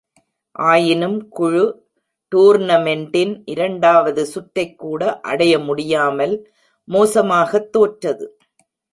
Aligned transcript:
ஆயினும், 0.51 1.29
குழு 1.29 1.87
டூர்னமென்ட்டின் 2.35 3.41
இரண்டாவது 3.45 4.25
சுற்றைக் 4.25 4.77
கூட 4.77 5.19
அடைய 5.19 5.59
முடியாமல் 5.59 6.51
மோசமாகத் 6.87 7.69
தோற்றது. 7.69 8.37